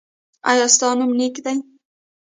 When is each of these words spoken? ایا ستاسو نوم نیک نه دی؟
ایا 0.49 0.65
ستاسو 0.75 0.97
نوم 0.99 1.11
نیک 1.19 1.35
نه 1.45 1.51
دی؟ 1.53 1.57